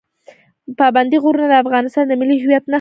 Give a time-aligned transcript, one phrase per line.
[0.79, 2.69] پابندی غرونه د افغانستان د ملي هویت نښه ده.